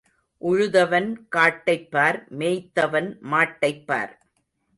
[0.41, 4.13] உழுதவன் காட்டைப் பார் மேய்த்தவன் மாட்டைப் பார்.